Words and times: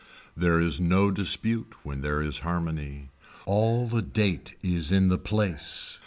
There 0.35 0.59
is 0.59 0.81
no 0.81 1.11
dispute 1.11 1.73
when 1.83 2.01
there 2.01 2.23
is 2.23 2.39
harmony. 2.39 3.11
All 3.45 3.87
the 3.87 4.01
date 4.01 4.55
is 4.63 4.91
in 4.91 5.09
the 5.09 5.19
place. 5.19 5.99